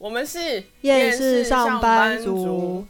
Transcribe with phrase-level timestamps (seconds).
[0.00, 2.86] 我们是厌世上班族，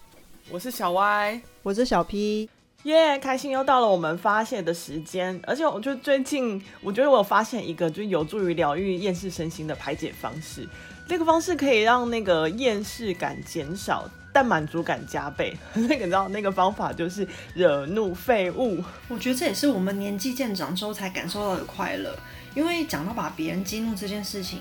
[0.51, 2.49] 我是小歪我是小 P，
[2.83, 10.69] 耶，yeah, 开心又到了我们发泄的时间，而且我觉得最近，我觉得我有发现一个，就有助于疗愈厌世身心的排解方式，
[11.09, 15.57] 这个方式可以让那个厌世感减少，但满足感加倍。
[15.75, 18.85] 那个你知道，那个方法就是惹怒废物。
[19.09, 22.15] 我觉得这也是我们年纪渐长之后才感受到的快乐，
[22.55, 24.61] 因为讲到把别人激怒这件事情。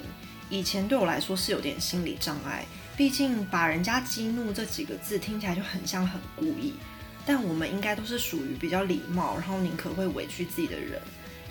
[0.49, 2.65] 以前对我来说是有点心理障碍，
[2.95, 6.73] 毕竟把人家激怒这几个字听起来就很像很故意，
[7.25, 11.01] 但我们应该都是属于比较礼貌，然后宁可会委屈自己的人。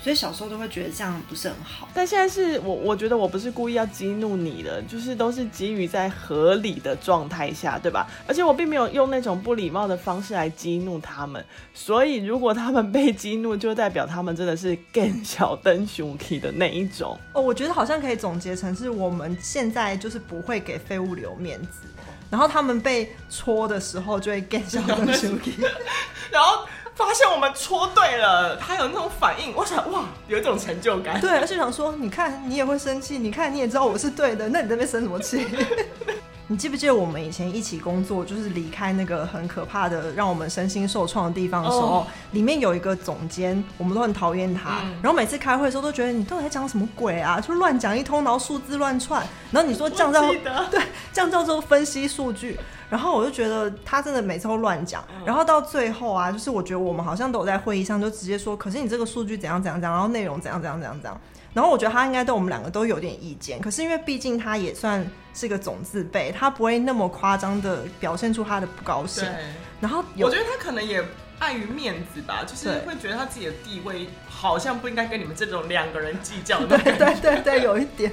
[0.07, 8.07] 所以小时候都会觉得这样不是很好，但现在是我我觉得我不是故意要激怒你的，就是都是基于在合理的状态下，对吧？
[8.25, 11.43] 而且我并没有用那种不礼貌的方式来激怒他们，
[11.73, 17.19] 所以如果他们被激怒，就代表他们真的是更小灯熊体的那一种。
[17.33, 21.81] 哦，我觉得好像可以总结成是我们现在就是不会给废物留面子，
[22.29, 25.55] 然后他们被戳的时候就会更小灯熊体，
[26.31, 26.65] 然后。
[26.97, 31.21] 发现我们戳对了，他有那种反应，我想哇，有一种成就感。
[31.21, 35.45] 对，而且想说，你看你也会生气，你看你也知道我是对的，那你在那边生什么气？
[36.49, 42.07] 你记不记得我们以前一起工作，就是离开那个很可怕的让我们身心受创的地方的时候，oh.
[42.31, 44.79] 里面有一个总监，我们都很讨厌他。
[44.85, 49.21] 嗯、然后每次开会的时候都觉得你到底在讲什么鬼啊，就乱讲一通，然后数字乱串。
[49.51, 50.21] 然后你说降噪
[50.71, 50.81] 对，
[51.11, 52.57] 降噪之后分析数据。
[52.89, 55.03] 然后我就觉得他真的每次都乱讲。
[55.25, 61.19] 然后到最后啊，就是我觉得我们好像都有在会议上就直接说，可是你这个数据怎样怎样怎样，然后内容怎样怎样怎样怎样。
[61.57, 69.23] 然后我觉得他应该对我们两个都有点意见，可是因为毕竟他也算是个总字辈，他不会那么夸张的表现出他的不高兴。
[69.23, 69.33] 对。
[69.81, 71.03] 然后我觉得他可能也
[71.39, 76.77] 碍于面子吧，就是会觉得他自己的地位好像不应该跟你们这种两个人计较的。
[76.77, 78.11] 对对对对，有一点。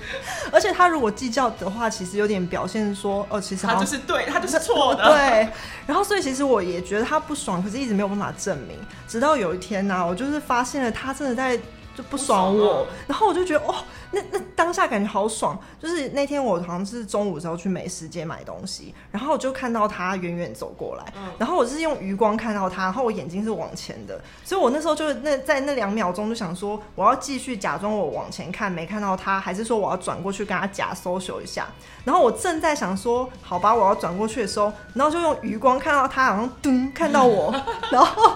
[0.50, 5.04] 而且他如果计较的话，其实有点表现说，哦，其实他就是对，他就是错的。
[5.12, 5.46] 对。
[5.86, 8.78] 然后所以其实我也觉得他不爽，可是一直没有办法证明。
[9.06, 11.60] 直到有一天呢、啊，我就是发现了他真的在。
[11.94, 13.74] 就不爽我，爽然后我就觉得哦，
[14.10, 15.58] 那那当下感觉好爽。
[15.80, 31.68] 就是那天我好像是中午的时候去美食街买东西，然后我就看到他远远走过来，嗯、然后我是用余光看到他，然后我眼睛是往前的，所以我那时候就那在那两秒钟就想说，我要继续假装我往前看没看到他，还是说我要转过去跟他假 social 一下？
[32.04, 37.54] 然后我正在想说，好吧，我要转过去的时候，然后就用余光看到他好像噔看到我，
[37.90, 38.32] 然后。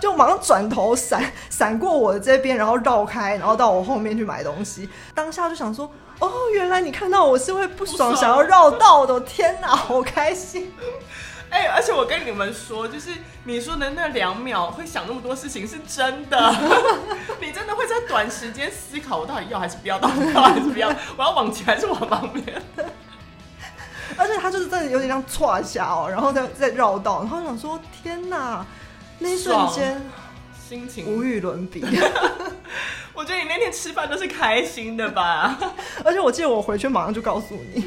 [0.00, 4.88] 就马上转头闪闪过我的这边，然后绕开，然后到我后面去买东西。
[5.14, 9.20] 当下就想说，哦，原来你看到我是会不爽，不爽想要绕道的。
[9.20, 10.72] 天哪，好开心！
[11.48, 13.10] 哎、欸，而且我跟你们说，就是
[13.44, 16.54] 你说的那两秒会想那么多事情是真的，
[17.40, 22.60] 你真的会在短时间思考，我到底要还是不要，到底要还是不要，我要往前还是往旁边？
[24.18, 28.66] 而且他就是真的有点像唰一下哦，然后再再绕道，然后想说，天哪！
[29.18, 30.00] 那一瞬间，
[30.68, 31.84] 心情无与伦比。
[33.14, 35.58] 我觉得你那天吃饭都是开心的吧？
[36.04, 37.80] 而且我记得我回去马上就告诉你。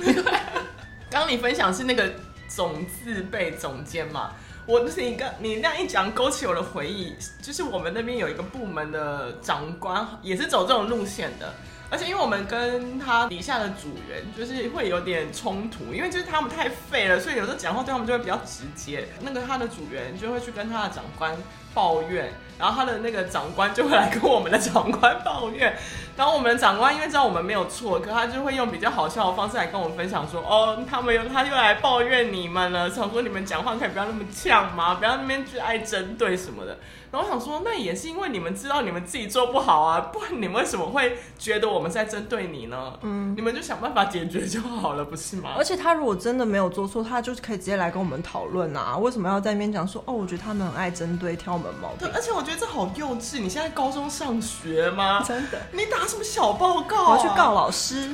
[1.11, 2.11] 刚刚你分享是那个
[2.47, 4.31] 总字辈总监嘛？
[4.65, 11.53] 我就是一个你那样一讲，勾起我的回忆，就是我们那边有一个部门的长官，也是走这种路线的。
[11.91, 19.07] 而且因为我们跟他底下的组员就是会有点冲突，因为就是他们太废了，所以有时候讲话对他们就会比较直接。
[19.21, 21.35] 那个他的组员就会去跟他的长官
[21.73, 25.75] 抱怨，然后他的那个长官就会来跟我们的长官抱怨。
[26.15, 34.95] 然后我们长官因为知道我们没有错，可他就会用比较好笑的方式来跟我们分享说：“哦，他们又他又来抱怨你们了，想说你们讲话可以不要那么呛吗？
[34.95, 36.77] 不要那边去爱针对什么的。”
[37.11, 42.93] 然后我想说，那也是因为你们知道你们自己做不好啊，不然你们为什么会觉得我们在针对你呢？
[43.01, 45.51] 嗯，你们就想办法解决就好了，不是吗？
[45.57, 50.13] 而且他如果真的没有做错，他就是可以直接来跟我们讨论啊，为什么要在那边讲说哦？
[50.13, 51.99] 我觉得他们很爱针对、挑我们毛病。
[51.99, 53.39] 对，而且我觉得这好幼稚。
[53.39, 55.23] 你现在高中上学吗？
[55.25, 55.59] 真的？
[55.71, 57.09] 你打什么小报告啊？
[57.11, 58.13] 我要去告老师。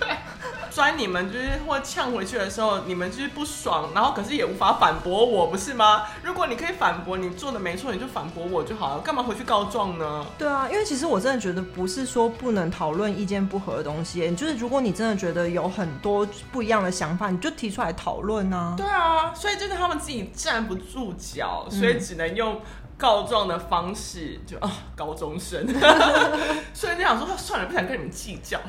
[0.70, 6.04] 虽然你们就是或呛回去的时候，你们就是不爽，然后可是也无法反驳我，不是吗？
[6.22, 8.85] 如果你可以反驳，你做的没错，你就反驳我就好。
[8.86, 10.24] 好，干嘛回去告状呢？
[10.38, 18.76] 对啊，因为其实我真的觉得不是说不能讨论意见不合的东西，就是如果你真的觉得有很多不一样的想法，你就提出来讨论啊。
[18.78, 22.62] 对啊，所以就是他们自己站不住脚，所以只能用
[22.98, 25.68] 告状的方式，就啊，高中生，
[26.74, 28.60] 所以就想说，算了，不想跟你们计较。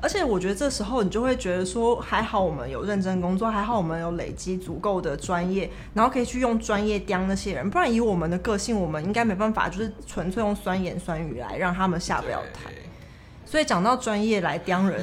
[0.00, 12.70] 而且我觉得这时候你就会觉得说，还好我们有认真工作，还好我们有累积足够的专业，然后可以去用专业刁那些人，不然以我们的个性，我们应该没办法，就是纯粹用酸言酸语来让他们下不了台。
[13.44, 15.00] 所以讲到专业来刁人，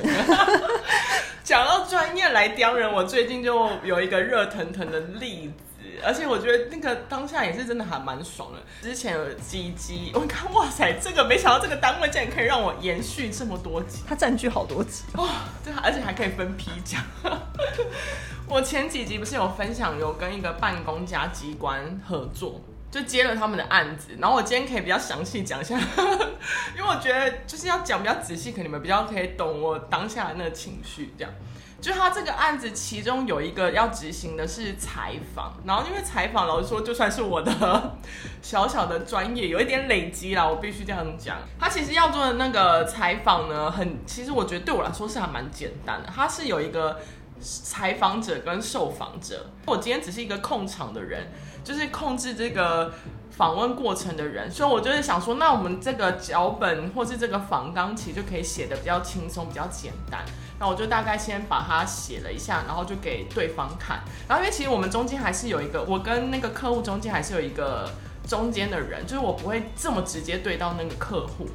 [1.44, 5.54] 讲到专业来刁人，我最近就有一个热腾腾的例子。
[6.02, 8.60] 而且我觉得那个当下也是真的还蛮爽的。
[8.82, 15.30] 之前有鸡鸡，我看哇塞，这个没想到这个单位竟然可以让我延续这么多集，它占据好多集哇、哦！
[15.64, 17.04] 对，而且还可以分批讲。
[18.48, 22.62] 我前几集不是有分享有跟一个办公家机关合作，
[22.92, 25.78] 就接了他们的案子，然后我今天可以比较详细讲一下，
[26.78, 31.34] 因为我觉得就是要讲比较仔细，可能你们比较可以懂我当下的那个情绪这样。
[31.84, 37.98] 就他这个案子，其中有一个要执行的是采访，然后因为采访，老实说，就算是我的
[38.42, 41.40] 小小的专业，有一点累积啦，我必须这样讲。
[41.60, 46.10] 他其实要做的那个采访呢，很，其实我觉得对我来说是还蛮简单的。
[46.16, 47.02] 他是有一个
[47.42, 51.34] 采访者跟受访者，我今天只是一个控场的人，
[51.66, 52.94] 就是控制这个
[53.32, 60.24] 访问过程的人，所以我就是想说，那我们这个脚本或是这个访纲，其实就可以写得比较轻松，比较简单。
[60.60, 64.02] 那我就大概先把它写了一下，然后就给对方看。
[64.28, 67.92] 然后因为其实我们中间还是有一个，我跟那个客户中间还是有一个
[68.28, 71.48] 中间的人，就是我不会这么直接对到那个客户。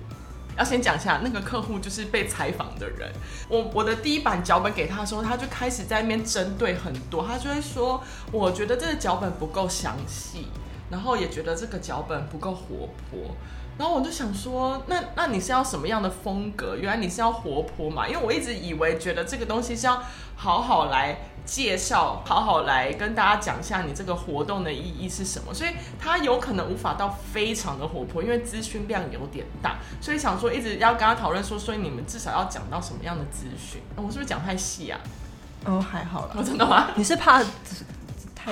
[0.58, 3.12] 要先讲一下，那个客户就是被采访的人。
[3.48, 8.02] 我我的第一版脚本给他的时候，他就开始在那边针对很多，他就会说，
[8.32, 10.48] 我觉得这个脚本不够详细，
[10.90, 13.36] 然后也觉得这个脚本不够活泼。
[13.78, 16.74] 然后我就想说，那那你是要什么样的风格？
[16.76, 18.08] 原来你是要活泼嘛？
[18.08, 20.02] 因为我一直以为觉得这个东西是要
[20.34, 21.16] 好好来
[21.46, 25.54] 介绍，好好来跟大家讲一下你这个活动的意义是什么。
[25.54, 25.70] 所以
[26.00, 29.76] 他有可能无法到非常的活泼，因为资讯量有点大。
[30.00, 33.80] 所以想说一直要跟他讨论说，所以你们至少要讲到什么样的资讯？
[33.94, 34.98] 我是不是讲太细啊？
[35.64, 36.34] 哦，还好了。
[36.36, 36.88] 我真的吗？
[36.96, 37.40] 你是怕？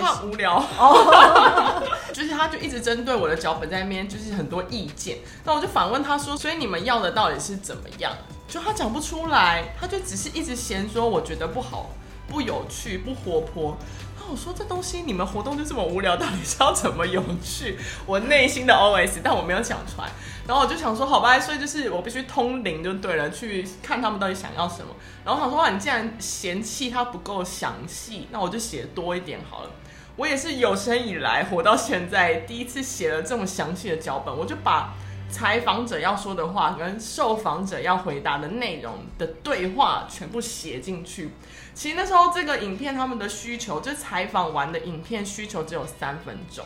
[0.00, 1.82] 怕无聊哦，
[2.12, 5.18] 就是他就一直针对我的脚本在那边，就是很多意见。
[5.44, 8.12] 那我就反问他说：“所以你们要的到底是怎么样？”
[8.48, 11.90] 就他讲不出来，他就只是一直嫌说我觉得不好、
[12.28, 13.76] 不有趣、不活泼。
[14.18, 17.76] 那我说这东西你们活动就这么无聊，到底是要怎么有趣？
[18.06, 20.08] 我内心的 OS，但我没有讲出来。
[20.46, 24.94] 然后我就想说，好吧，所以就是我必须通灵就对了，去看他们到底想要什么。
[25.24, 29.70] 然后我想说，哇，你既然嫌弃它不够详细，那我就写多一点好了。
[30.16, 34.94] 我也是有生以来活到现在第一次写了这么详细的脚本，我就把
[35.28, 41.30] 采访者要说的话跟受访者要回答的内容的对话全部写进去。
[41.74, 46.64] 其实那时候这个影片他们的需求，就是采访完的影片需求只有三分钟。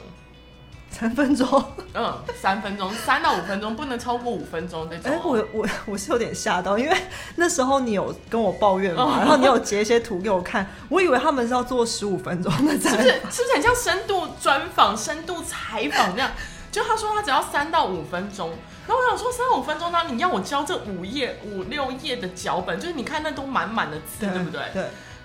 [0.91, 1.65] 三分钟，
[1.95, 5.11] 嗯，三分钟，三到五分钟，不能超过五分钟这种。
[5.11, 6.97] 哎、欸，我我我是有点吓到，因为
[7.37, 13.03] 那时候你有跟我抱怨嘛，哦、然后你有截一些图给我看，我以为他们是要做十五分钟的，是不是？
[13.31, 16.31] 是不是很像深度专访、深度采访这样？
[16.71, 18.51] 就他说他只要三到五分钟，
[18.87, 24.61] 然后我想说三到五分钟，那你要我教这五页、五六页的脚本，就是你看那都满满的字，对，对不对？
[24.73, 24.85] 对。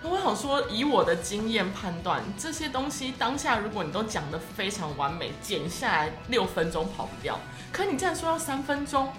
[0.09, 7.39] 我想说，以我的经验判断，这些东西当下如果你都讲得非常完美，剪下来六分钟跑不掉。
[7.71, 9.11] 可你竟然说要三分钟，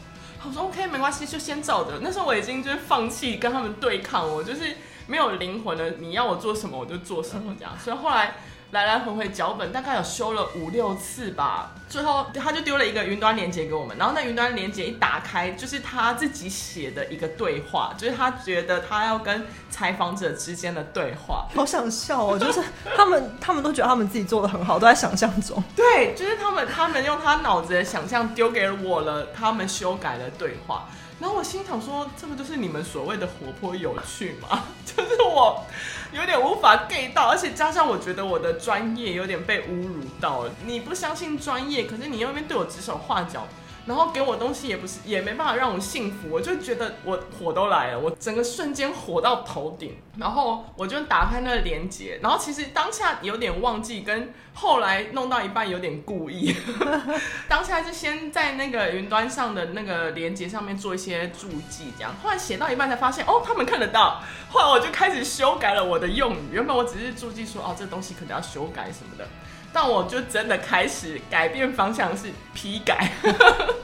[0.45, 1.99] 我说 OK 没关系，就先照着。
[2.03, 5.91] 那时候我已经就是放弃跟他们对抗，我就是没有灵魂了。
[5.99, 7.73] 你要我做什么我就做什么这样。
[7.79, 8.35] 所以后来。
[8.73, 21.47] 来来回回脚本大概有修了五六次吧，最后他就丢了一个云端连接给我们，然后那云端连接一打开，就是他自己写的一个对话，就是他觉得他要跟采访者之间的对话。
[21.55, 22.61] 好想笑哦，就是
[22.97, 25.63] 他们他们都觉得他们自己做的很好，都在想象中。
[25.77, 30.89] 对，就是他们他们用他脑子的想象丢给我了，他们修改了对话。
[31.19, 34.65] 然后我心想说，这不就是你们所谓的活泼有趣吗？
[34.85, 35.65] 就是我
[36.13, 40.51] 有点无法 get 到，而且加上我觉得我的专业有点被侮辱到了。
[40.65, 43.47] 你不相信专业，可是你又那边对我指手画脚。
[43.87, 56.53] 然后给我东西也不是，也没办法让我幸福，我就觉得我火都来了，我整个瞬间火到头顶，然后我就打开那个连接，然后其实当下有点忘记，跟后来弄到一半有点故意，
[57.49, 69.29] 当下就先在那个云端上的那个连接上面做一些注记，这样，后来写到一半才发现，哦，他们看得到，后来我就开始修改了我的用语，原本我只是注记说，哦，这东西可能要修改什么的。
[69.77, 73.13] 但我就真的开始改变方向，是批改。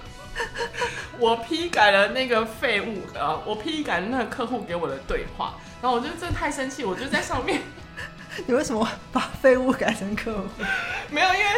[1.21, 5.57] 我批改了那个废物，呃，我批改了那个客户给我的对话。
[5.83, 7.61] 然后我就真的太生气，我就在上面。
[8.47, 10.47] 你为什么把废物改成客户？
[11.13, 11.51] 没有，因为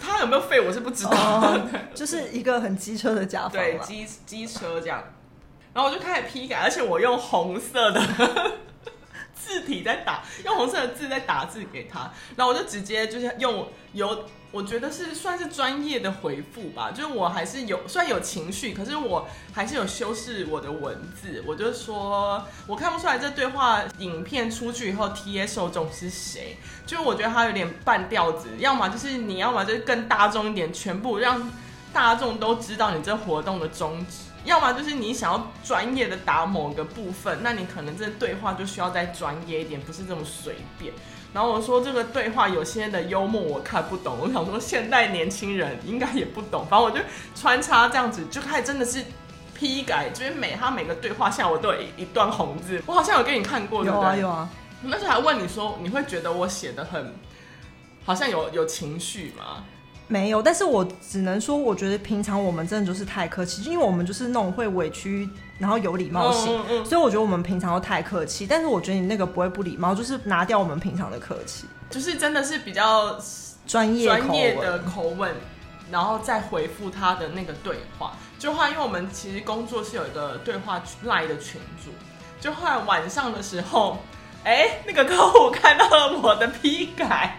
[0.00, 1.58] 他有没有废我是不知道
[1.92, 3.50] 就是一个很机车的甲方。
[3.50, 5.02] 对，机机车这样。
[5.74, 8.00] 然后我就开始批改，而且我用红色的。
[9.82, 14.24] 在打，用红色的字在打字给他，然后我就直接就是用有。
[14.50, 21.44] 我觉得是算是专业的回复吧，就是我还是有虽然有情绪，可是我还是有修饰我的文字。
[21.46, 26.56] 我就说，我看不出来这对话影片出去以后，TA 受众是谁。
[26.86, 31.52] 就是我觉得他有点半吊子，要么就是你要么就是更大众一点，全部让
[31.92, 40.92] 大众都知道你这活动的宗旨；要么就是你想要专业的打某个部分，那你可能这对话就需要再专业一点，不是这么随便。
[41.32, 46.98] 然后我说这个对话有些的幽默我看不懂，我想说现代年轻人应该也不懂，反正我就
[47.34, 49.04] 穿插这样子，就开始真的是
[49.54, 53.84] 批改，就是每他每个对话下我都有一一段红字，我好像有给你看过？
[53.84, 54.48] 有啊有啊，
[54.80, 57.12] 那时候还问你说你会觉得我写的很
[58.06, 59.64] 好像有有情绪吗？
[60.08, 68.46] 没有，但是我只能说，我觉得平常我们真的就是太客气，因为我们就是那种会委屈，然后有礼貌性，嗯嗯嗯，所以我觉得我们平常都太客气。
[68.46, 73.18] 但是我觉得你那个不会不礼貌，就是拿掉我们平常的客气，就是真的是比较
[73.66, 75.30] 专业专业的口吻，
[75.90, 78.12] 然后再回复他的那个对话。
[78.38, 81.90] 就话，因为我们其实工作是有一个对话赖的群组，
[82.40, 83.98] 就后来晚上的时候，
[84.44, 87.38] 哎，那个客户看到了我的批改。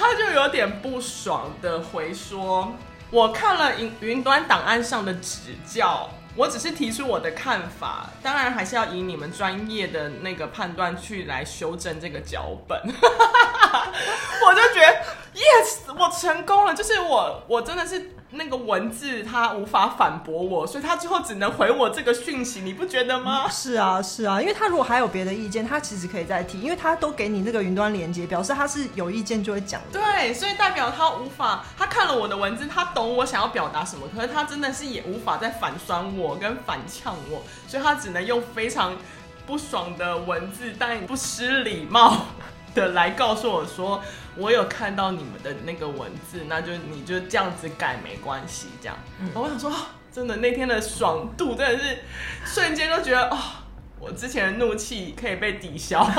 [0.00, 2.74] 他就有点不爽的回说
[3.12, 12.80] ：“我看了云云端档案上的指教，我只是提出我的看法，当然还是要以你们专业的那个判断去来修正这个脚本。
[14.42, 15.04] ”我就觉得
[15.34, 18.12] ，yes，我成功了，就是我，我真的是。
[18.32, 23.44] 那个文字他无法反驳我，所以他最后只能回我这个讯息，你不觉得吗？
[23.46, 29.98] 嗯，是啊，是啊，因为他如果还有别的意见，他其实可以再提，因为他都给你那个云端连接，表示他是有意见就会讲的。
[30.00, 38.96] 对，所以代表他无法，他看了我的文字，他懂我想要表达什么，可是他真的是也无法再反酸我跟反呛我，所以他只能用非常
[39.46, 42.26] 不爽的文字，但不失礼貌
[42.74, 44.00] 的来告诉我说，
[44.36, 48.96] 我有看到你们的那个文字，那就你就这样子改没关系，这样。
[49.18, 49.72] 然后我想说，
[50.12, 51.98] 真的那天的爽度真的是
[52.44, 53.38] 瞬间就觉得，哦，
[53.98, 56.04] 我之前的怒气可以被抵消，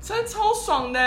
[0.00, 1.00] 真的超爽的。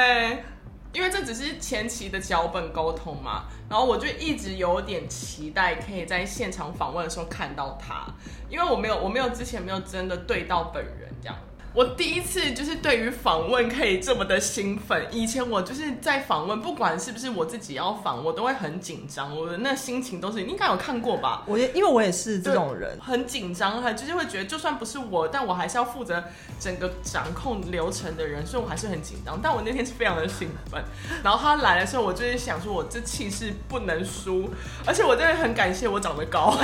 [0.93, 8.05] 因为这只是前期的脚本沟通嘛，然后我就一直有点期待可以在现场访问的时候看到他，
[8.47, 11.35] 因为我没有，我没有之前没有真的对到本人这样。
[11.73, 15.07] 我第一次就是对于访问可以这么的兴奋。
[15.11, 19.35] 以前我就是在访问，不管是不是我自己要访，我都会很紧张。
[19.35, 21.43] 我的那心情都是，你应该有看过吧？
[21.47, 26.23] 我也因为我也是这种人，很紧张，还就是会觉得就算不是我，但我还是要负责
[26.59, 29.39] 整个掌控流程的人，所以我还是很紧张。
[29.41, 30.83] 但我那天是非常的兴奋。
[31.23, 34.47] 然后他来的时候，我就是想说，我这气势不能输，
[34.85, 36.55] 而且我真的很感谢我长得高。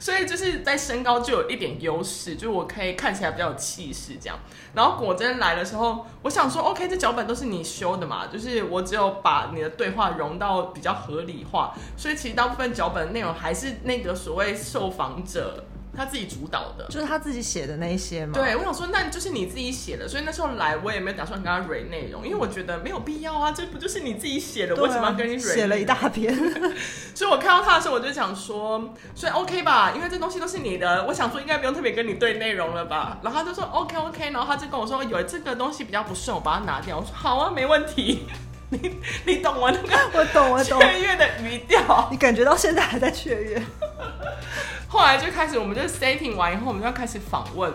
[0.00, 4.36] 所以就是在身高就有一点优势，就我可以看起来比较有气势这样。
[4.74, 15.66] 然后果真来的时候，我想说，OK，这脚本都是你修的嘛，就是我只有把你的对话融到比较合理化，所以其实大部分脚本内容还是那个所谓受访者。
[15.96, 18.32] 他自己主导的，就是他自己写的那一些嘛。
[18.34, 25.54] 对，我想说，那就是你自己写的，所以那时候来我也没有打算跟他蕊内容，因为我觉得没有必要啊，这不就是你自己写的，啊、为什么要跟你蕊？
[25.54, 26.34] 写了一大篇，
[27.14, 33.18] 所以我看到他的时候，我就想说，所以 OK 吧，因为这东西都是你的，我想说应该不用特别跟你对内容了吧。
[33.22, 36.98] 然后他就说 OK OK，然后他就跟我说，有这个东西比较不顺，我把它拿掉。
[36.98, 38.26] 我说好啊，没问题。
[38.72, 38.78] 你
[39.26, 43.60] 你懂我那个我懂我懂雀跃的语调，你感觉到现在还在雀跃。
[44.90, 47.72] 后来就开始，我们就 setting 完以后，我们就要开始访问。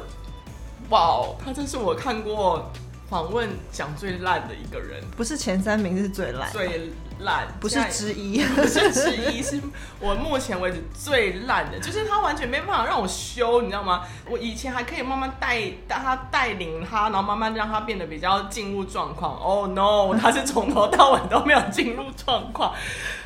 [0.89, 2.69] 哇、他真是我看过
[3.09, 9.61] 访问讲最烂的一个人，不是前三名，是最烂，最烂，不是之一， 不是之一，是
[9.99, 14.03] 我目前为止最烂的，就是他完全没办法让我修，你知道吗？
[14.29, 15.57] 我以前还可以慢慢带
[15.87, 19.37] 带他带领他，然后慢慢让他变得比较进入状况。
[19.37, 22.75] Oh no，他是从头到尾都没有进入状况，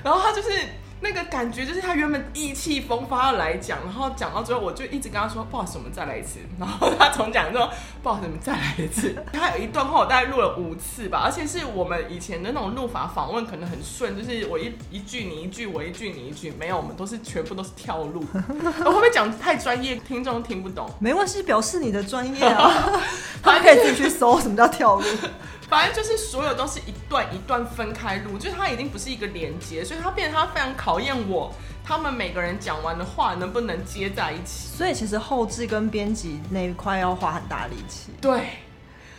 [0.03, 0.50] 然后他就是。
[1.01, 7.70] 那个感觉就是他原本意气风发的来讲，然后讲到最后，我就一直跟他说：“不好意思，我们再来一次。”然后他重讲说
[8.03, 9.15] ：“不好意思，我们再来一次。
[9.32, 18.24] ”他有一段话，我大概录了五次吧，而且是我们以前的那种录法，访问可能很顺，就是我一一句你一句，我一句你一句，没有，我们都是全部都是跳路。
[18.34, 20.89] 我会不会讲太专业，听众听不懂？
[21.00, 22.91] 没关系，表示你的专业啊，
[23.41, 25.03] 他可以自己去搜什么叫跳路。
[25.70, 31.54] 反正就是所有都是一段一段分开录，就是它已经不是一个连接，所以它变得它非常考验我，
[31.86, 34.76] 他们每个人讲完的话能不能接在一起。
[34.76, 38.12] 所以其实后置跟编辑那一块要花很大力气。
[38.20, 38.42] 对，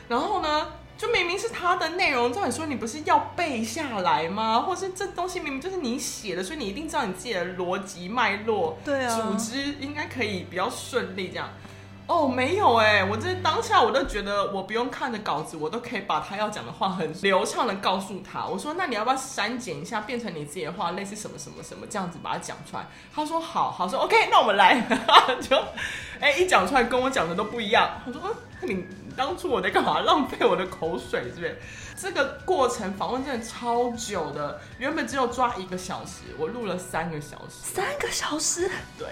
[0.09, 0.66] 然后呢，
[0.99, 4.61] 就明明是他的内容，照理说你不是要背下来吗？
[4.66, 11.49] 或是这东西明明就是你写的，所以你一定知道你自己的逻辑脉络，对啊，组织应该可以比较顺利这样。
[12.10, 18.44] 哦，没有哎，我这当下我都觉得我不用看着稿子，我都可以把他要讲的话很流畅的告诉他。
[18.44, 22.84] 我说，那你要不要删减一下，变成你自己的话，类似什么什么什么这样子把它讲出来？
[23.14, 24.80] 他说好，好说 OK，那我们来，
[25.40, 25.56] 就
[26.18, 27.88] 哎一讲出来跟我讲的都不一样。
[28.04, 28.84] 我说，你
[29.16, 30.00] 当初我在干嘛？
[30.00, 31.60] 浪费我的口水，是不是？
[31.96, 39.06] 这个过程访问真的超久的，原本只有抓一个小时，我录了三个小时，三个小时，对。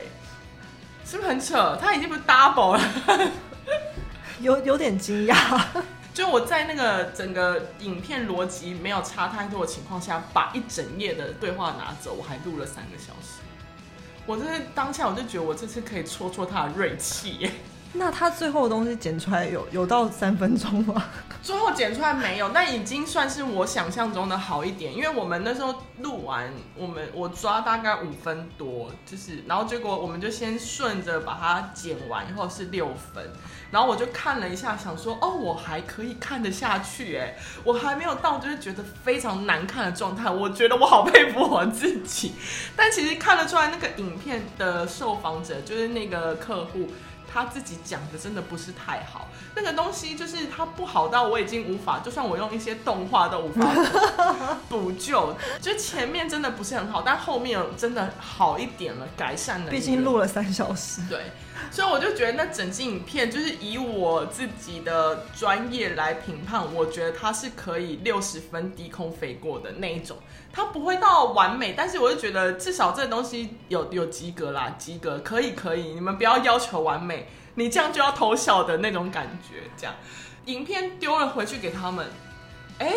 [1.11, 1.79] 是不是很扯？
[1.81, 2.81] 他已经不是 double 了，
[4.41, 5.59] 有有点惊讶。
[6.13, 13.41] 就我在那个整个影片逻辑没有差太多的情况下，把一整页的对话拿走，我还录了三个小时。
[14.27, 17.51] 我真的当下我就觉得我这次可以戳戳他的锐气耶。
[17.95, 21.03] 那他最后的东西剪出来有有到三分钟吗？
[21.43, 24.95] 最后剪出来没有，那已经算是我想象中的好一点。
[24.95, 33.25] 因为我们那时候录完，我们我抓大概五分多，就是然后结果我们就先顺着把它剪完，以后是六分。
[33.71, 40.31] 然后我就看了一下，想说哦，我还可以看得下去，哎，我还没有到就是觉得非常难看的状态。
[40.31, 42.33] 我觉得我好佩服我自己，
[42.77, 46.89] 但其实看得出来，那个影片的受访者就是那个客户。
[47.33, 53.67] 他自己讲的真的不是太好，那个东西就是他不好到我已经无法，就算我用一些动画都无法
[54.69, 55.37] 补救。
[55.61, 59.71] 就前面真的不是很好，但后面真的好一点了，改善了。
[59.71, 61.03] 毕竟录了三小时。
[61.09, 61.21] 对。
[61.73, 70.17] 所以我就觉得那整支影片就是以我自己的专业来评判，我觉得它是可以六十分低空飞过的那一种，
[70.53, 77.28] 它不会到完美，但是我就觉得至少这东西有有及格啦，及格可以可以，你们不要要求完美，
[77.59, 79.95] 你这样就要投小的那种感觉，这样，
[80.47, 82.07] 影片丢了回去给他们，
[82.79, 82.95] 哎。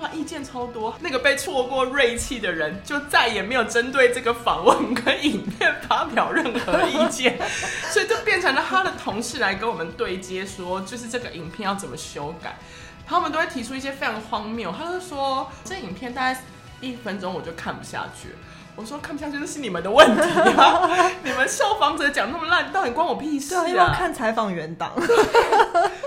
[0.00, 0.92] 哇，意见超多！
[0.98, 7.38] 那个被错过锐气的人，就再也没有针对这个访问跟影片发表任何意见，
[7.92, 12.56] 所以就变成了他的同事来跟我们对接，说就是这个影片要怎么修改。
[13.06, 16.42] 他们都会提出一些非常荒谬，他就说这影片大概
[16.80, 18.30] 一分钟我就看不下去。
[18.76, 20.20] 我说看不下去那是你们的问题
[20.58, 21.10] 啊！
[21.22, 23.94] 你们受访者讲那么烂，到底关我屁事啊？
[23.96, 24.92] 看采访原档。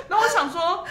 [0.09, 0.83] 那我想说。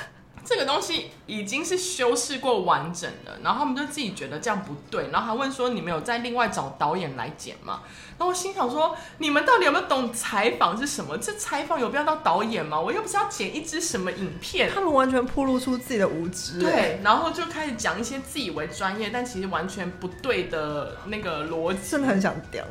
[0.48, 7.80] 这个东西已经是修饰过完整的，然后他们就自己觉得这样不对，然后还问说，你们有再另外找导演来剪吗？
[8.16, 11.18] 然后我心想说，你们到底有没有懂采访是什么？
[11.18, 12.80] 这采访有必要当导演吗？
[12.80, 14.70] 我又不是要剪一支什么影片。
[14.72, 16.60] 他们完全暴露出自己的无知。
[16.60, 21.90] 对，然后就开始讲一些自以为专业，但其实完全不对的那个逻辑。
[21.90, 22.64] 真的很想屌。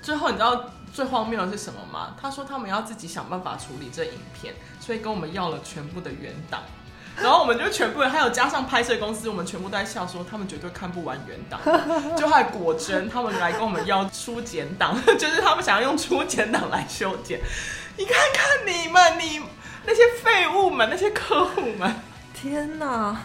[0.00, 2.16] 最后你知道最荒谬的是什么吗？
[2.18, 6.62] 他说他们要自己想办法处理这影片，所以跟我们要了全部的原档。
[7.22, 11.60] 然后我们就全部人，还有加上拍摄公司，我们全部都在笑说他们绝对看不完原档。
[12.16, 17.40] 就还果真，他们来跟我们要初剪档， 就是他们想要用初剪档来修剪。
[17.96, 19.42] 你看看你们，你
[19.86, 21.94] 那些废物们，那些客户们，
[22.34, 23.16] 天哪！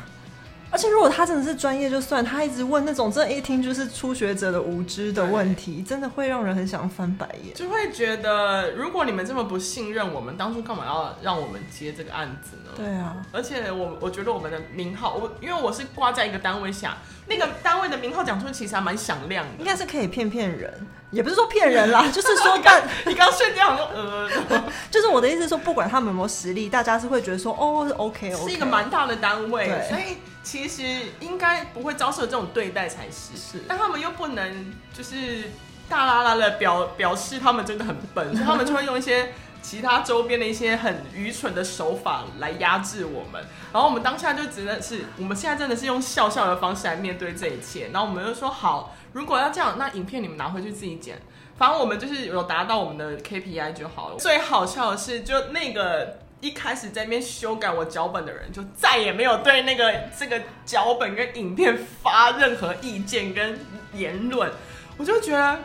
[0.71, 7.53] 而且如果他真的是专业就算，他一直问那种，这一听就是初学者的无知的问题，真的会让人很想翻白眼。
[7.53, 12.71] 就会觉得，如果你们这么不信任我们，当初干嘛要让我们接这个案子呢？
[12.77, 13.17] 对啊。
[13.33, 20.73] 而且我我觉得我们的名号，我因为我是挂在一个单位下，那个单位的名号讲出来其实还蛮响亮的，应该是可以骗骗人，
[21.11, 24.29] 也不是说骗人啦， 就是说但你刚刚瞬间好像呃，
[24.89, 30.15] 就是我的意思是说，不管他们有没有实力，大家是会觉得说哦是 OK OK，是一个蛮大的单位，所以。
[30.43, 30.83] 其实
[31.19, 35.51] 应该不会遭受这种对待才是，是，但他们又不能就是
[35.87, 43.45] 大啦啦的表表示他们真的很笨，所 以他们就会用一些其他周边的一些很愚蠢的手法来压制我们。
[43.71, 47.89] 然后我们当下就只能是，我们现在真的是用笑笑的方式来面对这一切。
[47.93, 51.21] 然后我们就说好，如果要这样，那影片你们拿回去自己剪，
[51.55, 54.15] 反正我们就是有达到我们的 KPI 就好了。
[54.17, 56.17] 最好笑的是，就那个。
[56.41, 63.59] 一开始在那边修改我脚本的人，就再也没有对那个这个脚本跟影片发任何意见跟
[63.93, 64.51] 言论。
[64.97, 65.59] 我就觉得，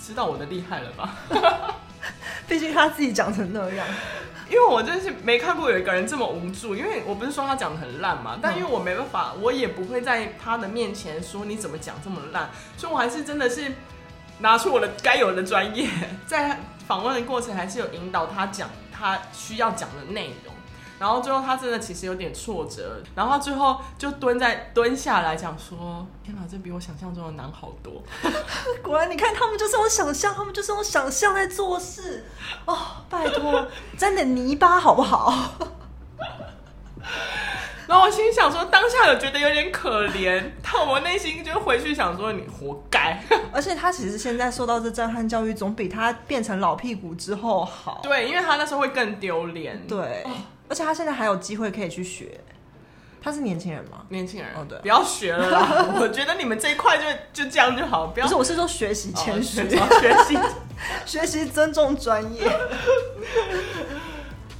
[0.00, 1.16] 知道我的厉害了吧？
[2.48, 3.86] 毕竟他自己讲成那样。
[4.48, 6.74] 因为我真是没看过有一个人这么无助。
[6.74, 13.72] 因为我不是说他讲的很烂嘛，但因为我没办法，我也不会在他的面前说你怎么讲这么烂，所以我还是真的是
[14.38, 15.88] 拿出我的该有的专业，
[16.26, 18.68] 在访问的过程还是有引导他讲。
[19.00, 20.54] 他需要讲的内容，
[20.98, 28.02] 然后最后他真的其实有点挫折，然后他最后就蹲在蹲下来讲说：“天哪，这比我想象中的难好多。
[28.84, 32.26] ”果然，你看他们就是用想象，他们就是用想象在做事。
[32.66, 32.76] 哦，
[33.08, 35.52] 拜托，沾点泥巴好不好？
[37.90, 43.20] 然后我心想说，当下有觉得有点可怜，但我内心就回去想说，你活该。
[43.52, 47.98] 而且他其实现在受到这震撼教育，总比他变成老屁股之后好。
[48.04, 49.84] 对，因为他那时候会更丢脸。
[49.88, 50.24] 对，
[50.68, 52.40] 而且他现在还有机会可以去学。
[53.20, 54.02] 他是年轻人吗？
[54.10, 55.86] 年轻人哦，对，不要学了啦。
[56.00, 58.26] 我觉得你们这一块就就这样就好，不要。
[58.26, 60.38] 不是，我是说学习谦虚，学习
[61.04, 62.48] 学习尊重专业。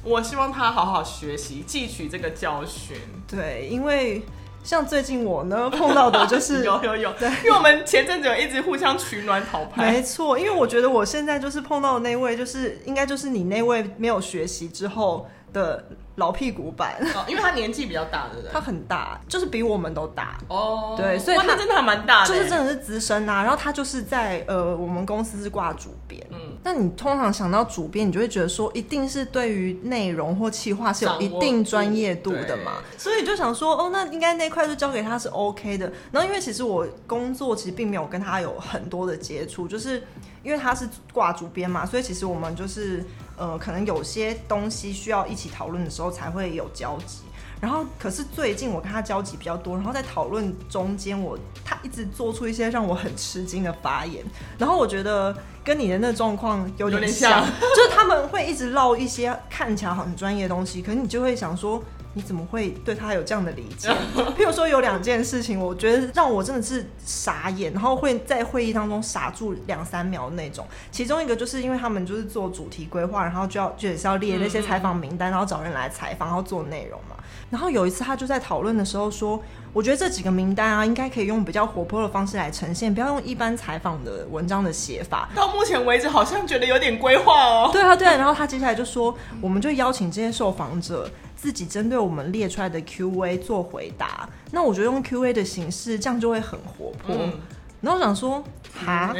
[0.03, 2.97] 我希望他好好学习，汲取这个教训。
[3.27, 4.21] 对，因为
[4.63, 9.91] 像最近我呢碰到的就是 有有有，对，因为我们前阵子有一直互相取暖讨拍。
[9.91, 15.83] 没错，因为我觉得我现在就是碰到的那位，就是应该就是你那位没有学习之后的。
[16.21, 18.53] 老屁股版，哦，因为他年纪比较大，对不对？
[18.53, 20.93] 他很大，就是比我们都大哦。
[20.95, 23.41] 对，所以他真的还蛮大的，就是真的是资深啊。
[23.41, 26.23] 然后他就是在呃，我们公司是挂主编。
[26.29, 32.73] 嗯，那你通常想到主编，你就会觉得说，一定是对于内容或企划是有一定专业度的嘛。
[32.99, 35.91] 所以就想说，哦，那应该那块就交给他是 OK 的。
[36.11, 40.03] 然后因为其实我工作其实并没有跟他有很多的接触，就是
[40.43, 43.03] 因为他是挂主编嘛，所以其实我们就是。
[43.41, 47.21] 呃，可能有些东西需要一起讨论的时候才会有交集。
[47.59, 54.23] 然后，可是最近我跟他交集比较多，然后在讨论中间，我他一直做出一些让我很吃惊的发言。
[54.59, 57.43] 然后我觉得跟你的那状况有点像，
[57.75, 61.83] 就是他们会一直唠一些看起来很专业的东西，可是你就会想说。
[62.13, 63.89] 你怎么会对他有这样的理解？
[64.37, 70.67] 譬如说有两件事情，我觉得让我真的是傻眼，然后会在会议当中傻住两三秒的那种。
[70.91, 77.15] 其中一个就是因为他们就是做主题规划，然后就要就也是要列那些采访名单，然后找人来采访，然后做内容嘛。
[77.49, 85.29] 然后有一次他就在讨论的时候说，我觉得这几个名单啊，应该可以用比较活泼的方式来呈现，不要用一般采访的文章的写法。
[85.33, 87.69] 到目前为止好像觉得有点规划哦。
[87.71, 88.15] 对啊，对啊。
[88.17, 91.09] 然后他接下来就说，我们就邀请这些受访者。
[91.41, 97.15] 自己针对我们列出来的 Q&A 做回答，那我觉得用 Q&A 的形式，这样就会很活泼。
[97.19, 97.33] 嗯、
[97.81, 98.43] 然后我想说，
[98.85, 99.11] 哈，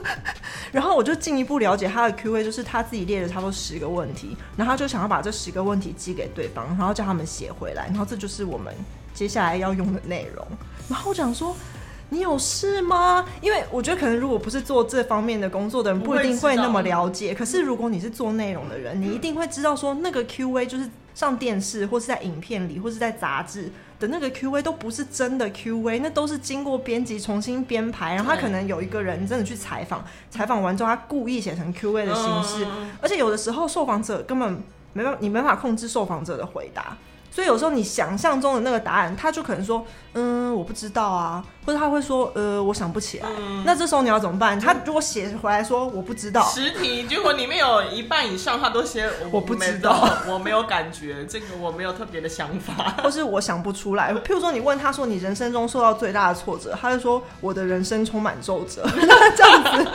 [0.72, 8.74] 然后我就进一步了解他的 Q&A，就是他自己列了差不多十个问题，然后他就想要把这十个问题寄给对方，然后叫他们写回来，然后这就是我们
[9.12, 10.42] 接下来要用的内容。
[10.88, 11.54] 然后我想说。
[12.12, 13.24] 你有事吗？
[13.40, 17.32] 因为我觉得可能如果不是做这方面的工作的人，不一定会那么了解。
[17.32, 20.90] 可是如果你是做内容的人，你一定会知道说那个 Q&A 就是
[21.20, 32.66] 上电视或是在影片里或是在杂志的那个 Q&A 都不是真的 Q&A，那都是经过编辑重新编排，然后他可能有一个人真的去采访，采访完之后他故意写成 Q&A 的形式，
[33.02, 34.62] 而且有的时候受访者根本
[34.94, 36.96] 没办法，你没办法控制受访者的回答。
[37.32, 43.28] 所以有时候你想象中的那个答案，他就可能说，嗯，我不知道啊，或者他会说，呃，我想不起来。
[43.38, 44.58] 嗯、那这时候你要怎么办？
[44.58, 54.12] 他如果写回来说我不知道，十题结果里面有一半以上他都写我不知道， 我没有感觉，这个我没有特别的想法， 或是我想不出来。
[54.12, 58.82] 譬如说你问他说你人生中受到最大的挫折，他就说我的人生充满皱褶。
[58.84, 59.90] 那 这样子，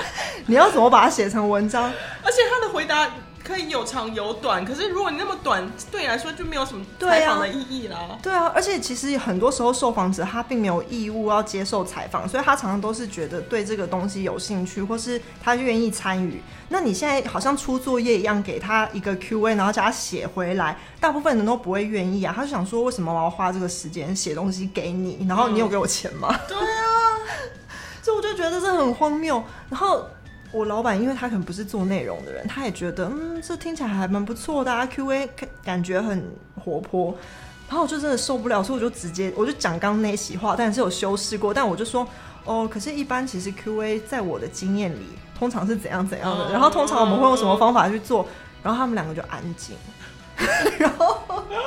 [0.48, 1.84] 你要怎么把它写成文章？
[2.24, 3.10] 而且他的回答。
[3.46, 8.18] 可以有长有短，可是如果你那么短，对你来说就没有什么采访的意义啦。
[8.24, 16.42] 对啊，而且其实很多时候受访者他并没有义务要接受采访，所以他常常都是觉得对这个东西有兴趣，或是他愿意参与。
[16.70, 22.34] 那你现在好像出作业一样，给他一个 Q&A，然后叫他写回来，大部分人都不会愿意啊。
[22.36, 25.24] 他就想说，为什么我要花这个时间写东西给你？
[25.30, 26.36] 然后你有给我钱吗？
[26.48, 27.22] 对啊，
[28.02, 29.44] 所以我就觉得这很荒谬。
[29.70, 30.08] 然后。
[30.56, 35.30] 我老板，因为他可能不是做内容的人，他也觉得，嗯，这听起来还蛮不错的啊，Q&A
[35.62, 36.26] 感觉很
[36.64, 37.14] 活泼，
[37.68, 42.08] 然后我就真的受不了，所以我就直接我就讲刚刚那席话，但是有修饰过，但我就说，
[42.46, 48.26] 哦，可是，一般其实 Q&A 在我的经验里，通常是怎样怎样的，然后通常我们会用什么方法去做，
[48.64, 49.76] 然后他们两个就安静，
[50.80, 51.60] 然后，然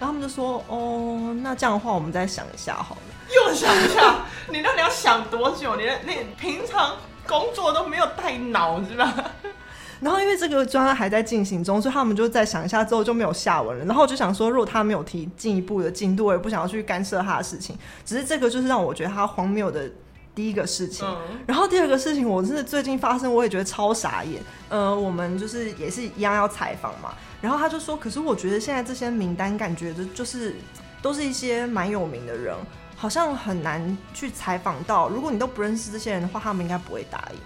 [0.00, 3.00] 后他们就说，哦，那这样的话，我们再想一下好了，
[3.32, 5.76] 又想一下，你到底要想多久？
[5.76, 6.96] 你的那平常。
[7.26, 9.14] 工作都没有带脑是吧？
[9.98, 13.84] 然后因为这个专案还在进行中，所以他们就在想一下之后就没有下文了。
[13.86, 17.74] 然后我就想说，如果他没有提进一步的进度，我也不想要去干涉他的事情。
[18.04, 19.90] 只是这个就是让我觉得他荒谬的
[20.34, 21.08] 第一个事情。
[21.08, 24.42] 嗯、然后第二个事情，我真的最近发生，我也觉得超傻眼。
[24.68, 27.14] 呃，我们就是也是一样要采访嘛。
[27.40, 30.56] 然后他就说，可是我觉得现在这些名单感觉的就是
[31.00, 32.54] 都是一些蛮有名的人。
[32.96, 37.38] 好像很难去采访到，如果你都不认识这些人的话，他们应该不会答应。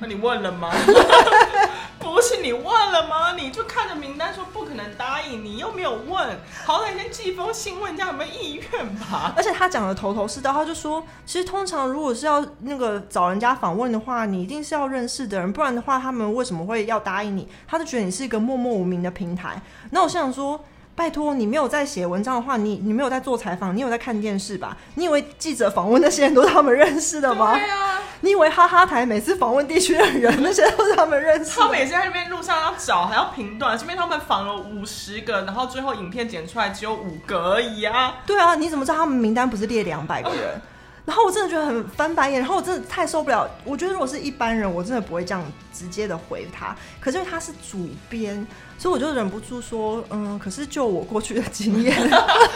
[0.00, 0.72] 那你问了吗？
[2.00, 3.34] 不是你问了吗？
[3.34, 9.34] 你就看着名单说不可能答应，你又没有问，好歹先寄封信问人家有没有意愿吧。
[9.36, 17.46] 而且他讲的头头是道，他就说，其实通常如果是要那个找人家访问的话，你一定是要认识的人，不然的话他们为什么会要答应你？
[17.68, 19.60] 他就觉得你是一个默默无名的平台。
[19.90, 20.64] 那我想说。
[21.00, 24.76] 拜托，你没有在写文章的话，你你没有在做采访，你有在看电视吧？
[24.96, 27.54] 你以为记者访问那些人都是他们认识的吗？
[27.54, 31.62] 对啊，你以为哈哈台每次访问地区的人，那些都是他们认识的？
[31.62, 38.16] 他们也是在那边路上要找，还要评断，这边他们访了五十个，然后最后影片剪出来只有五个而已啊。
[38.26, 40.60] 对啊，你怎么知道他们名单不是列两百个人？
[41.06, 43.48] 然后我真的觉得很翻白眼，然后我真的太受不了。
[43.64, 46.76] 我觉得如果是一般人，我真的不会这样直接的回他。
[47.00, 48.46] 可是因为他是主编，
[48.78, 51.96] 所以我就忍不住说，嗯，可是就我过去的经验，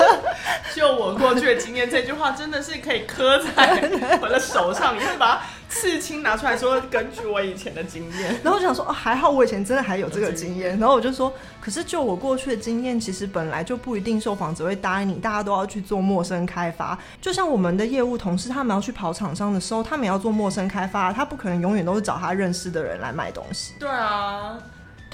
[0.74, 5.42] 就我过去的经验，这句话真的是可以磕在我的手上，你会把
[5.74, 8.34] 刺青拿出来说，根据我以前的经验。
[8.44, 10.78] 然后我想说，哦，还好我以前真的还有这个经验。
[10.78, 16.96] 然后我就说，可是就我过去的经验，其实本来就不一定受访者会答应你，大家都要去做陌生开发。
[17.20, 23.74] 就像我们的业务同事，他们要去跑厂商的时候，他们也要做陌生开发，他不可能永远都是找他认识的人来卖东西。
[23.80, 24.56] 对啊。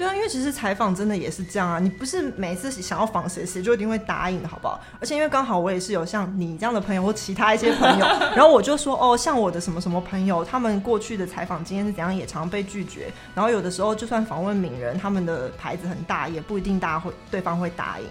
[0.01, 4.81] 对啊，因为其实采访真的也是这样啊，你不是每次想要访谁谁就一定会答应的，好不好？
[4.99, 13.13] 而且因为刚好我也是有像你这样的朋友或其他一些朋友， 然后我就说哦，像我的什么什么朋友，他们过去的采访经验是怎样，也常被拒绝。
[13.35, 18.05] 然后有的时候就算访问名人，他们的牌子很大，也不一定大家会对方会答应。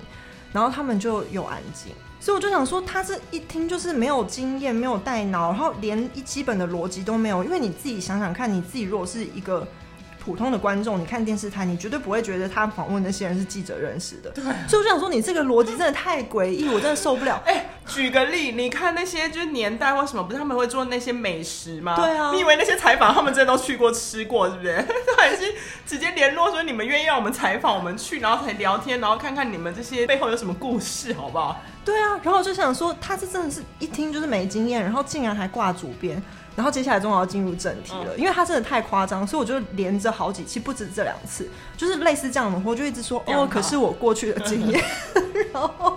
[0.52, 7.42] 然后他们就又安静，所以我就想说，他这一听就是没有经验，没有带脑，然后连一基本的逻辑都没有。
[7.42, 9.66] 因为你自己想想看，你自己如果是一个。
[10.22, 14.30] 普通的观众，你看电视台，你绝对不会觉得他访问那些人是记者认识的。
[14.30, 17.40] 对，所以我想说，你这个逻辑真的太诡异，我真的受不了。
[17.46, 21.96] 哎、欸，举个例，你看那些就是年代或什么，不是他们会做那些美食吗？
[21.96, 24.84] 对啊，你以为那些采访他们真的都去过吃过，是不是？
[25.16, 25.54] 还是
[25.86, 31.60] 直接联络说你们愿意让我们采访，我们去，然后才聊天，然后看看你们这些背后有什么故事，好不好？
[31.84, 36.22] 对啊，然后我就想说，他这真的是一听就是没经验，然后竟然还挂主编。
[36.56, 44.82] 然后接下来终于要进入正题了，因为他真的太夸张，所以我就连着好几期，不止这两次，就是类似这样的，我就一直说哦，可是我过去的经验。
[45.52, 45.96] 然后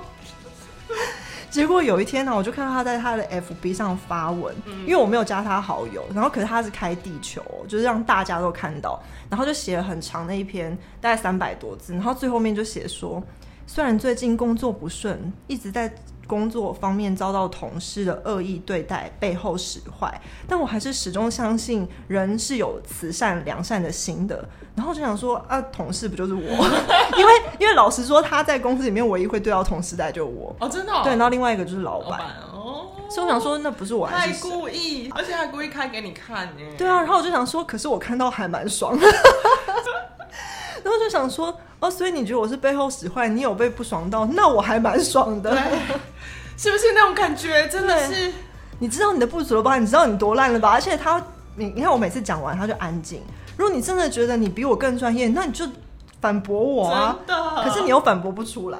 [1.49, 13.21] 结果有一天呢，我就看到他在他的 FB 上发文，因为我没有加他好友，然后可是他是开地球，就是让大家都看到，然后就写了很长的一篇，大概三百多字，然后最后面就写说，
[13.67, 15.93] 虽然最近工作不顺，一直在。
[16.27, 24.47] 工作方面遭到同事的恶意对待，背后使坏，但我还是始终相信人是有慈善良善的心的。
[24.75, 26.41] 然后就想说啊，同事不就是我？
[27.17, 31.01] 因为因为老实说，他在公司里面唯一会对到同事的就是我哦，真的、哦。
[31.03, 32.19] 对，然后另外一个就是老板
[32.51, 36.61] 哦，所以我想说，那不是我还是太故意，而且还故意开给你看呢。
[36.77, 38.97] 对啊，然后我就想说，可是我看到还蛮爽。
[40.83, 45.53] 然后就想说，哦，所以你觉得我是背后使坏，你有被不爽到，那我还蛮爽的，
[46.55, 47.67] 是不是那种感觉？
[47.67, 48.31] 真的是，
[48.79, 49.77] 你知道你的不足了吧？
[49.77, 50.69] 你知道你多烂了吧？
[50.69, 51.21] 而且他，
[51.57, 53.21] 你你看我每次讲完他就安静。
[53.57, 55.67] 如果你真的觉得你比我更专业，那你就
[56.21, 57.19] 反驳我啊！
[57.65, 58.79] 可是你又反驳不出来。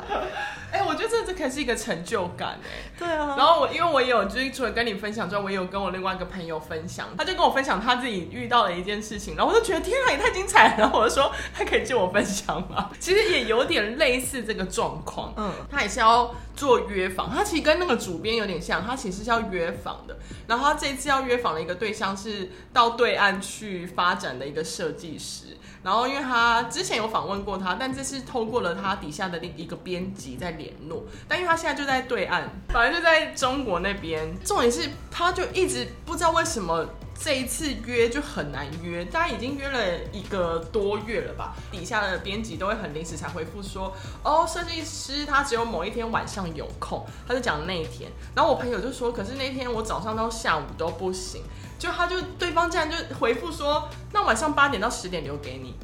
[0.74, 2.92] 哎、欸，我觉得这这可是一个成就感哎。
[2.98, 3.36] 对啊。
[3.38, 10.76] 然后我因为我也有就是除了跟你分享之外，我也有跟我另外一个朋友分享，他就跟我分享他自己遇到的一件事情，然后我就觉得天啊，也太精彩了。
[10.80, 12.90] 然后我就说，他可以借我分享吗？
[13.00, 15.32] 其实也有点类似这个状况。
[15.38, 15.52] 嗯。
[15.70, 20.18] 他也是要做约访，他其实跟那个主编有点像，他其实是要约访的。
[20.48, 25.56] 然后他这次要约访的一个对象是到对岸去发展的一个设计师。
[25.84, 31.04] 然后，因为他之前有访问过他，但这是透过了他底下的另一个编辑在联络。
[31.28, 34.34] 但因为他现在就在对岸，反正就在中国那边。
[34.46, 36.88] 重点是，他就一直不知道为什么
[37.20, 39.04] 这一次约就很难约。
[39.06, 39.80] 大家已经约了
[40.14, 41.54] 一个多月了吧？
[41.70, 43.94] 底下的编辑都会很临时才回复说
[44.24, 48.10] ：“哦，设计师他只有某一天晚上有空。”他就讲那一天。
[48.34, 51.44] 然后我朋友就说：“可是那天我早上到下午都不行。”
[51.80, 55.76] 就他就对方竟然就回复说，那晚上八点到十点留给你，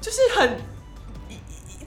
[0.00, 0.58] 就是很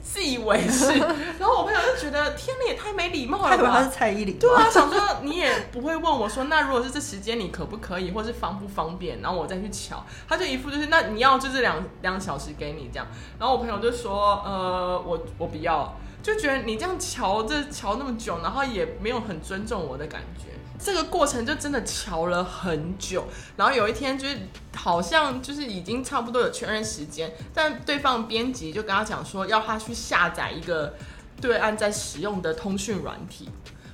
[0.02, 0.86] 自以为是。
[1.38, 3.56] 然后我朋友就觉得天哪，也太没礼貌了吧？
[3.56, 4.38] 他以为他是蔡依林。
[4.38, 10.04] 对啊，想说你也不会问我说，那如果是这时间你可不可以，或是方不方便，然后我再去瞧。
[10.28, 13.06] 他就一副就是那你要就是两两小时给你这样。
[13.38, 20.49] 然后我朋友就说，呃，我我不要，就觉得你这样瞧这瞧那么久，然后也没有很尊重我的感觉。
[20.82, 24.38] 这个过程就真的瞧了很久，然后有一天就是
[24.74, 30.94] 好像就是已经差不多有确认时间，但对方编辑就跟他讲说要他去下载一个
[31.40, 33.48] 对岸在使用的通讯软体，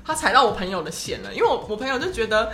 [0.05, 2.53] 他踩到我朋友的线了，因为我我朋友就觉得。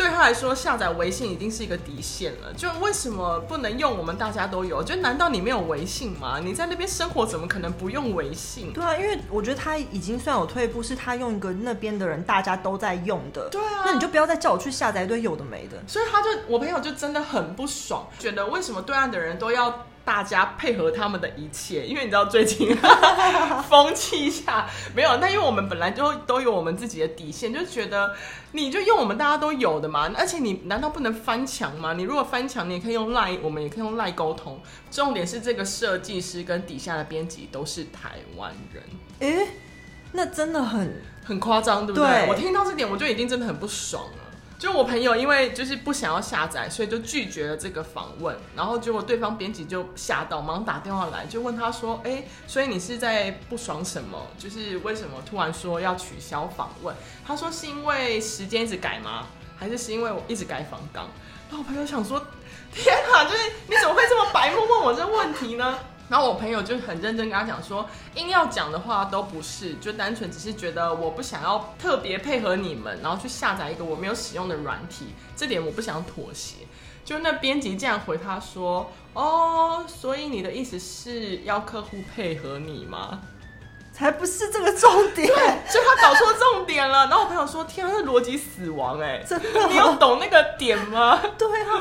[0.00, 2.50] 对他来说，下载微信已经是一个底线了。
[2.56, 3.98] 就为什么不能用？
[3.98, 4.82] 我们大家都有。
[4.82, 6.40] 就难道你没有微信吗？
[6.42, 8.72] 你在那边生活，怎么可能不用微信？
[8.72, 13.46] 对啊，因为我觉得他已经算有退步，是他用一个那边的人大家都在用的。
[13.50, 15.76] 对啊，那你就不要再叫我去下载一堆有的没的。
[15.86, 19.84] 所以他就我朋友就真的很不爽，觉得为什么对岸的人都要。
[20.10, 22.76] 大家配合他们的一切，因为你知道最近
[23.70, 28.12] 风气下没有，那因为我们本来就都有我们自己的底线，就觉得
[28.50, 31.92] 你就用我们大家都有的嘛，而且你难道不能翻墙吗？
[31.92, 34.60] 你如果翻墙，你也可以用赖，我们也可以用赖沟通。
[34.90, 38.82] 重点是这个设计师跟底下的编辑都是台湾人，
[39.20, 39.48] 诶、欸，
[40.10, 42.10] 那真的很很夸张，对不对？
[42.10, 44.18] 对，我听到这点，我就已经真的很不爽了。
[44.60, 48.36] 就我朋友，因为就是不想要下载，所以就拒绝了这个访问。
[48.54, 54.26] 然后结果对方编辑就吓到，忙打电话来，就问他说：“哎，所以你是在不爽什么？
[54.38, 56.94] 就是为什么突然说要取消访问？”
[57.26, 59.28] 他说：“是因为时间一直改吗？
[59.56, 61.08] 还是是因为我一直改访纲？”
[61.48, 62.22] 然后我朋友想说
[62.70, 65.78] ：“天啊，就是你怎么会这么白目问我这个问题呢？”
[66.10, 76.56] 然后我朋友就很认真跟他讲说，硬要讲的话都不是，就单纯只是觉得我不想要特别配合你们，然后去下载一个我没有使用的软体，这点我不想妥协。
[77.04, 83.20] 就那编辑竟然回他说，哦，所以你的意思是要客户配合你吗？
[83.92, 87.06] 才不是这个重点，对，就他搞错重点了。
[87.06, 91.20] 然后我朋友说，天啊，这逻辑死亡哎，真的，你有懂那个点吗？
[91.38, 91.80] 对啊。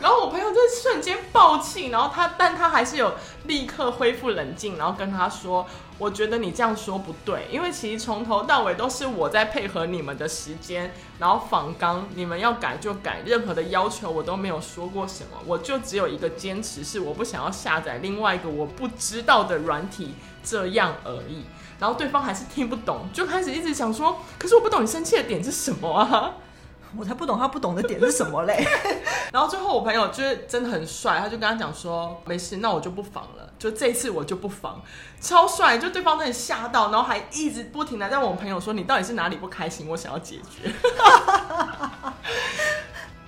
[0.00, 3.12] 然后我朋友就瞬间爆气，然后他，但他还是有
[3.44, 5.66] 立刻恢复冷静，然后跟他说
[5.98, 21.44] ：“我觉得你这样说不对，因为其实从头到尾都是我在配合你们的时间，然后访纲你们要改就改，任何的要求我都没有说过什么，我就只有一个坚持，是我不想要下载另外一个我不知道的软体，这样而已。”
[21.78, 26.34] 然后对方还是听不懂，就开始一直想说：“可是我不懂你生气的点是什么啊？”
[26.98, 28.66] 我才不懂他不懂的点是什么嘞。
[29.32, 34.82] 然后最后我朋友就是真的很帅，他就跟他讲说，没事，那我就不防了，就这一次我就不防，
[35.20, 40.72] 超帅，就对方真的吓到，然后还一直不停的在问我朋友说，你到底是哪里不开心，我想要解决。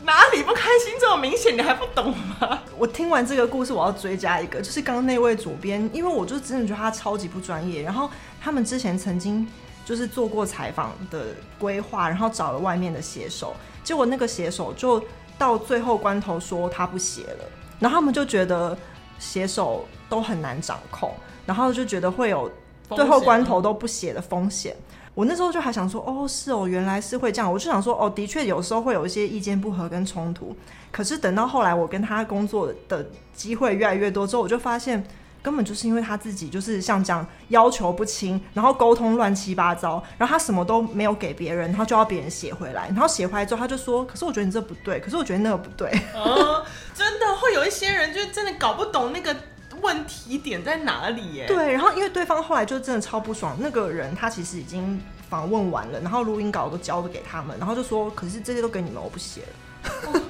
[0.05, 2.59] 哪里不开心这么明显，你还不懂吗？
[2.77, 9.47] 我听完这个故事，我要追加一个，就是刚刚那位主编，因为我就真的觉得他超级不专业，然后他们之前曾经。
[9.85, 11.27] 就是做过采访的
[11.59, 15.03] 规划，然后找了外面的写手，结果那个写手就
[15.37, 17.45] 到最后关头说他不写了，
[17.81, 18.77] 然后他们就觉得
[19.19, 21.13] 写手都很难掌控，
[21.45, 22.51] 然后就觉得会有
[22.91, 24.77] 最后关头都不写的风险。
[25.15, 27.53] 我那时候就还想说，哦，是哦，原来是会这样。
[27.53, 30.57] 我就想说，哦，的确有时候会有一些意见不合跟冲突，
[30.91, 35.05] 可是等到后来我跟他工作的机会越来越多之后，我就发现。
[35.43, 49.35] 根本就是因为他自己就是像这样要求不清，然后沟通乱七八糟，然后他什么都没有给别人，然后就要别人写回来，然后写回来之后他就说：“可是我觉得你这不对，可是我觉得那个不对。”哦，真的会有一些人就真的搞不懂那个
[49.81, 51.47] 问题点在哪里耶。
[51.49, 59.91] 对，然后因为对方后来就真的超不爽，那个人他其实已经访问完了，然后录音稿都交了给他们，然后就说：“可是这些都给你们，我不写了。
[60.07, 60.21] 哦”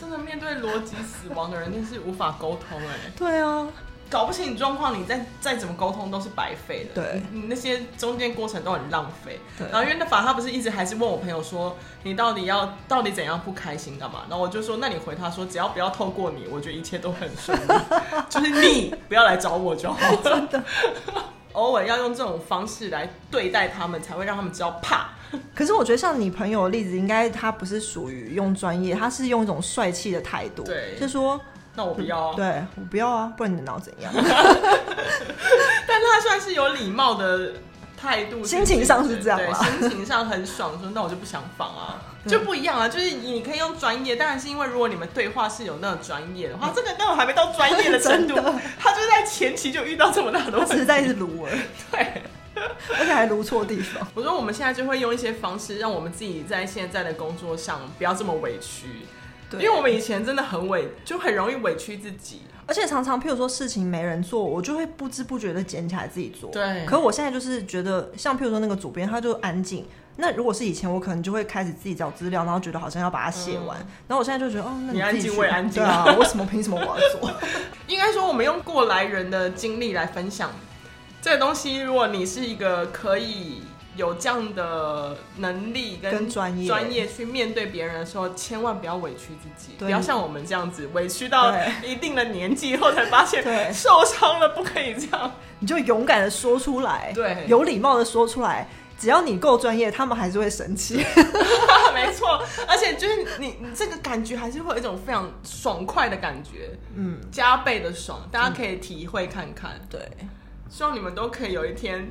[0.00, 3.10] 真的面对逻辑死亡的人，真是无法沟通哎。
[3.16, 3.66] 对啊。
[4.12, 7.02] 搞不清你状况，你再再怎么沟通都是白费的。
[7.02, 9.40] 对，你那些中间过程都很浪费。
[9.56, 9.66] 对。
[9.68, 14.24] 然后因为那法他不是一直还是问我朋友说，你到底要到底怎样不开心干嘛？
[14.28, 17.72] 然后我就说，那你回他说，只要不要透过你，我觉得一切都很顺利。
[18.28, 20.16] 就是你不要来找我就好。
[20.22, 20.62] 真的。
[21.54, 25.08] 偶尔要用这种方式来对待他们，才会让他们知道怕。
[25.54, 30.62] 可是我觉得像你朋友的例子，应该他不是属于用专业，他是用一种帅气的态度。
[30.64, 30.94] 对。
[30.96, 31.40] 就是说。
[31.74, 32.34] 那我不要啊！
[32.36, 34.12] 对，我不要啊，不然你的脑怎样？
[34.14, 34.24] 但
[36.00, 37.52] 他算是有礼貌的
[37.96, 42.88] 态度，心情上是这样对，心情上很爽，说那我就不想仿啊，就不一样啊。
[42.88, 48.34] 就是你可以用专业，当然是因为如果你们对话是有那种专业的话，这个根本还没到专业的程度，
[48.78, 51.50] 他就在前期就遇到这么大的问题，实在是卢儿，
[51.90, 52.22] 对，
[52.98, 54.06] 而且还撸错地方。
[54.14, 59.06] 我说我们现在就会用一些方式，让我们自己在现在的工作上不要这么委屈。
[59.60, 66.50] 因为我们以前真的很委，就很容易委屈自己，而且常常譬如说事情没人做，我就会不知不觉的捡起来自己做。
[66.50, 66.84] 对。
[66.86, 69.86] 可我现在就是觉得，像譬如说那个主编，他就安静。
[70.16, 73.78] 那如果是以前，我可能就会开始自己找资料，然后觉得好像要把它写完。
[73.80, 73.86] 嗯。
[74.08, 75.82] 然后我现在就觉得，哦，那你，你安静，我也安静。
[75.82, 77.30] 啊，为什么凭什么我要做？
[77.88, 80.50] 应该说，我们用过来人的经历来分享
[81.20, 81.80] 这个东西。
[81.80, 83.62] 如果你是一个可以。
[83.94, 93.42] 有这样的能力跟专业专业去面对别人的时候，千万不要委屈自己，不要像我们这样子委屈到一定的年纪后才发现
[93.74, 95.30] 受伤了，不可以这样。
[95.58, 98.66] 你就勇敢的说出来，对，有礼貌的说出来。
[98.98, 101.04] 只要你够专业，他们还是会生气。
[101.92, 109.72] 没错，而且就是你，你这个感觉还是会有一种非常爽快的感觉，嗯，加倍的爽，大家可以体会看看。
[109.90, 110.00] 对，
[110.70, 112.08] 希望你们都可以有一天。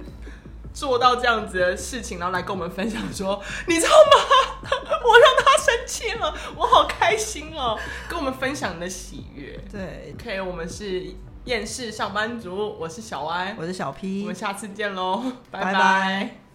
[0.73, 4.69] 做到这样子的事情，然后来跟我们分享说，你知道吗？
[5.03, 7.77] 我让他生气了，我好开心哦！
[8.07, 9.59] 跟我们分享你的喜悦。
[9.71, 11.05] 对，OK，我们是
[11.45, 15.73] 厌世上班族，我是小歪，我是小 P，我们下次见喽，拜拜。
[15.73, 16.50] 拜拜。